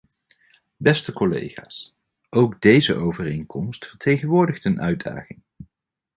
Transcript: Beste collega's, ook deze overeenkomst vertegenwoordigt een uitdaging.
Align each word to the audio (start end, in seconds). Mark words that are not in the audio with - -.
Beste 0.77 1.11
collega's, 1.13 1.93
ook 2.29 2.61
deze 2.61 2.95
overeenkomst 2.95 3.85
vertegenwoordigt 3.85 4.65
een 4.65 4.81
uitdaging. 4.81 5.41